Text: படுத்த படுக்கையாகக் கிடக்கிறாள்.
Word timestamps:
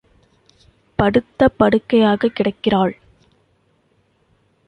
படுத்த 0.95 1.49
படுக்கையாகக் 1.59 2.35
கிடக்கிறாள். 2.35 2.97